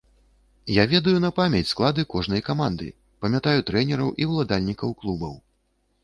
[0.75, 2.87] Я ведаю на памяць склады кожнай каманды,
[3.25, 5.37] памятаю трэнераў і ўладальнікаў клубаў.